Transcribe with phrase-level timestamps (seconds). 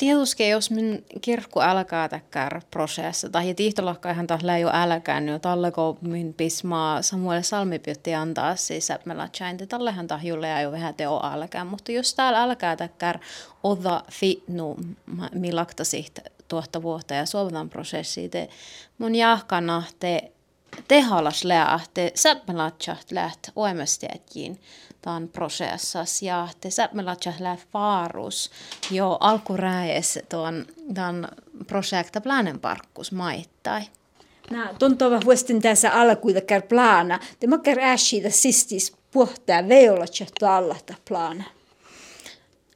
[0.00, 5.98] tietysti jos min kirkku alkaa täkkär prosessa, tai tihtolakka ihan taas jo älkää, niin talleko
[6.00, 10.22] min pismaa Samuel Salmipytti antaa siis, että me latsain, että tallehan taas
[10.62, 13.18] jo vähän teo alkaa, mutta jos täällä alkaa täkkär
[13.62, 14.76] odda fitnu,
[15.32, 18.48] millakta siht tuotta vuotta ja suovataan prosessi, te
[18.98, 20.32] mun jahkana te
[20.88, 24.60] tehalas lähte, säppälatsaht läht oemestiätjiin
[25.02, 26.48] tämän prosessas ja
[27.38, 28.50] läht vaarus
[28.90, 31.28] jo alkuräes tuon tämän
[31.66, 33.82] projekta planen parkkus maittai.
[34.50, 37.18] Nää, tuntava vuostin tässä alkuita kär plana.
[37.40, 40.24] Te makkar ässiitä sistis puhtaa veolatsa
[40.56, 40.76] alla
[41.08, 41.44] plana.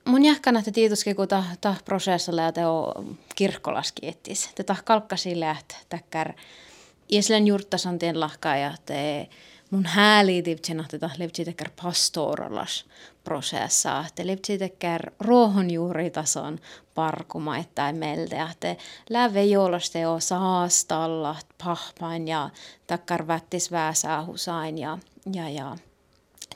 [0.05, 4.51] Mun jahkana te tietysti, kun ta, ta prosessilla ja te on kirkkolaskiettis.
[4.55, 6.33] Te ta kalkkasi läht täkkär
[7.13, 9.29] Ieslen juurtasantien lahkaa ja te
[9.75, 12.85] mun hääli tivtsen tätä levtsitekär pastoralas
[13.25, 14.05] prosessa.
[14.15, 16.59] Te levtsitekär ruohonjuuritason
[16.95, 18.37] parkuma, että meiltä.
[18.37, 18.77] Ja te
[19.11, 22.51] läve joulaste o saastalla pahpain ja
[22.87, 24.99] takkar vättis vääsäähusain ja,
[25.33, 25.77] ja, ja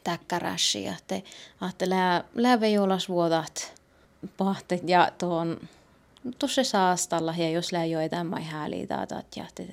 [0.05, 0.85] täkkäräsi.
[0.85, 1.23] Ja te
[1.61, 1.87] ahte
[2.35, 3.83] läve joulasvuodat
[4.37, 5.69] pahtet ja tuon
[6.39, 9.67] tuossa saastalla ja jos lää joitain mai hääliitä ja te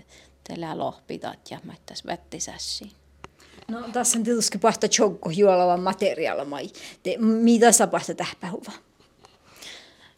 [0.43, 3.04] tällä lohpitat ja mättäs vättisässiin.
[3.67, 6.69] No tässä on tietysti pahta chokko juolava materiaalimai.
[7.03, 8.71] Te, mitä sä pahta tähpähuva?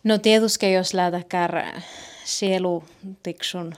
[0.04, 1.84] No tietysti jos lähtäkään
[2.26, 2.84] sielu
[3.24, 3.76] tiksun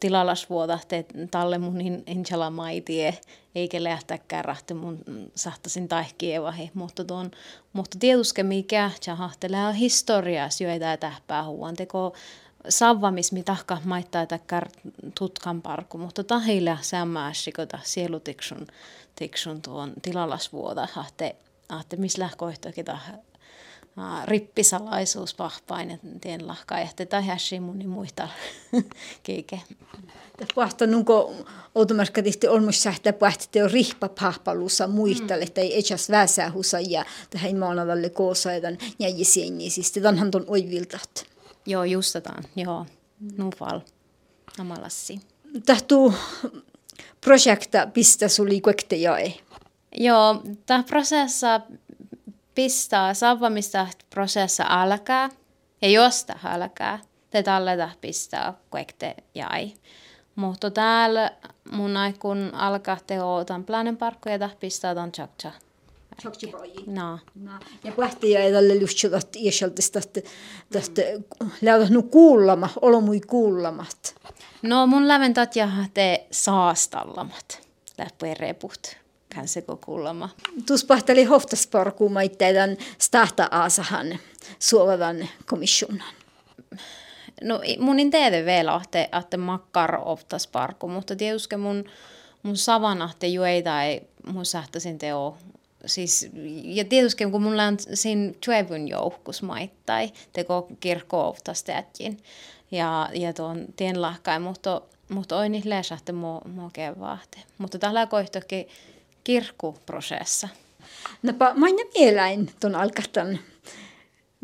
[0.00, 3.18] tilalasvuota, te talle mun inshala maitie,
[3.54, 4.98] eikä lähtäkään rahti mun
[5.34, 7.30] sahtasin taihkievahi, mutta tuon,
[7.72, 12.14] mutta tietysti mikä, tjahahtelee historias joita tähpää huuan, teko
[12.68, 14.68] savvamis tahka maittaa täkkär
[15.18, 18.66] tutkan parku, mutta tahilla sämmääsikota sielutiksun
[19.16, 21.36] tiksun tuon tilalasvuoda, ahte,
[21.68, 22.84] ahte missä lähkoihtokin
[24.24, 28.28] rippisalaisuus pahpain, että tien lahkaa, että tahäsi muni muista
[29.22, 29.60] keike.
[30.54, 31.34] Pahta nunko
[31.74, 35.52] automaska tihti olmus sähtä pahti on rihpa pahpalussa muistalle, mm.
[35.52, 41.37] tai echas väsähusa ja tähän maanadalle koosaidan jäjisiin, siis tämän ton oiviltat.
[41.68, 42.44] Joo, justataan.
[42.56, 42.86] Joo,
[43.38, 43.80] nufal.
[44.58, 45.20] Namalassi.
[45.66, 46.14] Tahtuu
[47.20, 49.34] projekta pistä suli kuekte jae.
[49.96, 51.60] Joo, tämä prosessa
[52.54, 55.28] pistää savvamista prosessa alkaa
[55.82, 56.98] ja josta alkaa.
[57.30, 59.72] Te tällä pistää kuekte jäi.
[60.34, 61.32] Mutta täällä
[61.72, 65.12] mun aikun alkaa teo tämän planen parkkoja pistää tämän
[66.22, 66.58] tjakcha.
[66.86, 67.18] No.
[67.84, 69.82] Ja pähtiä ei tälle lyhtsivät iäseltä
[70.70, 71.02] tästä
[71.62, 74.14] lähdät nu kuullama, olomui kuullamat.
[74.62, 77.68] No mun läven tatja te saastallamat,
[77.98, 78.96] läppuen reput
[79.34, 80.28] kanseko kuullama.
[80.66, 84.18] Tuus pahteli hoftasparku maitteiden stahta aasahan
[84.58, 86.14] suovavan komissionan.
[87.42, 91.84] No mun en tiedä vielä, että, että makkar oftas parku, mutta tietysti mun,
[92.42, 95.36] mun savanahte jueita ei mun sähtäisin teo
[95.86, 96.30] siis,
[96.64, 101.64] ja tietysti kun mulla on siinä työvyn joukkos maittai, teko kirkkoovtas
[102.70, 107.38] Ja, ja tuon tien lahkai, mutta, mutta oi niin läsahte mua, mua kevahte.
[107.58, 108.68] Mutta tällä kohtakin
[109.24, 110.48] kirkkuprosessa.
[111.22, 113.38] Napa maina mieläin ton alkahtan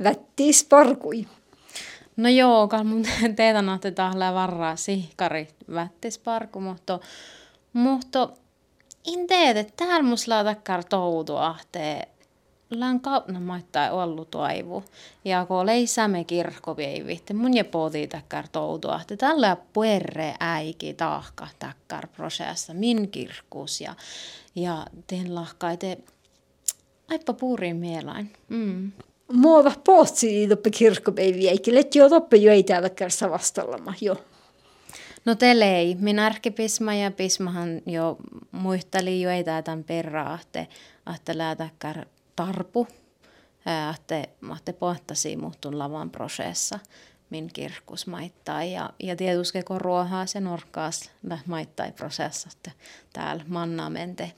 [0.05, 1.27] vättis parkui.
[2.17, 3.05] No joo, kun mun
[3.37, 7.01] teetän, että tällä varraa sihkari vättis parku, mutta,
[7.73, 8.29] mutta
[9.07, 12.09] en tiedä, täällä mus laatakkar toutu ahtee.
[12.71, 14.85] Lään kaupna maittaa ollut toivu.
[15.25, 19.17] Ja kun leisämme kirkkoveivitte, mun ja poti takkar toutu ahte.
[19.17, 23.95] Tällä puerre äiki tahka takkar prosessa, min kirkkus ja,
[24.55, 25.99] ja teen lahkaite.
[27.11, 28.33] Aippa puuriin mielain.
[28.49, 28.93] Mm.
[29.33, 34.17] Muova pohtsi toppe kirkkopeiviä, eikä letti jo toppe jo ei täällä kärssä vastallama, jo.
[35.25, 35.95] No telei.
[35.95, 38.17] Minä ärkipisma ja pismahan jo
[38.53, 40.67] muisteli jo ei tämän perää, että,
[41.15, 42.89] että läätäkär tarpu,
[43.95, 44.19] että,
[44.57, 46.79] että pohtasi muhtun lavan prosessa
[47.31, 48.65] min kirkkus maittaa.
[48.65, 51.11] Ja, ja tietysti kun ruohaa se norkkaas
[51.47, 51.87] maittaa
[52.53, 52.71] että
[53.13, 54.33] täällä mannamente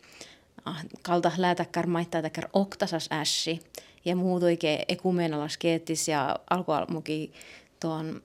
[0.65, 3.61] ah, kalta läätäkär maittaa täkär oktasas ässi
[4.05, 7.32] ja muutoike ekumenalas keettis ja alkualmuki
[7.81, 8.23] tuon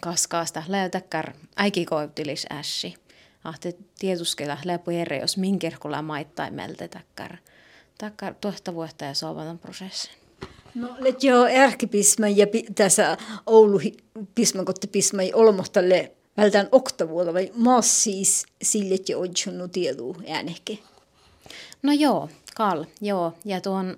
[0.00, 2.94] kaskaasta läytäkkär äikikoivtilis ässi.
[3.44, 7.36] Ahte tietuskela läpu eri, jos minkerkulla maittai meltetäkkär.
[7.98, 10.12] Takkar tuosta vuotta ja sovatan prosessin.
[10.74, 13.80] No, let jo ärkipisma ja tässä Oulu
[14.34, 20.78] pisma kotte pisma ei olmohtalle vältään oktavuoda vai maas siis sille jo odjunnu tiedu äänehke.
[21.82, 23.32] No joo, kal, joo.
[23.44, 23.96] Ja tuon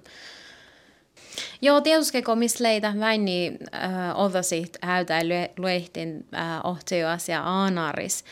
[1.62, 5.20] Joo, tietysti kun missä leitä väini äh, otasit häytä
[5.58, 8.24] luehtin äh, ohtio asia aanaris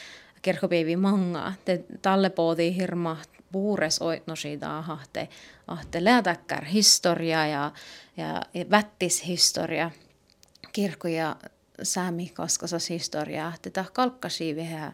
[0.42, 1.52] kirkkopäivi manga.
[1.64, 3.16] Te talle pooti hirma
[3.52, 5.28] puures oitno siitä ahte,
[5.66, 7.72] ahte läätäkkär historia ja,
[8.16, 9.90] ja, ja vättis historia
[10.72, 11.36] kirkko ja
[11.82, 13.52] säämi kaskasas historia.
[13.62, 14.92] Tätä kalkkasi vähän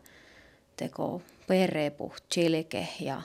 [0.77, 3.23] teko perepuht, chilke ja,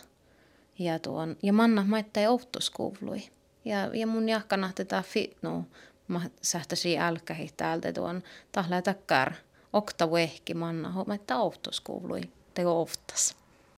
[0.80, 3.24] ja, tuon, ja manna maittai outoskuvlui.
[3.65, 5.65] Ja, ja mun jahkana tätä fitnu,
[6.07, 9.33] mä sähtäsi älkähi täältä tuon tahlaa takkar
[9.73, 12.21] okta vehki manna, että outoskuvlui
[12.53, 13.44] teko oftas.